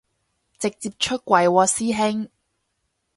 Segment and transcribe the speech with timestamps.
[0.57, 2.27] 直接出櫃喎師兄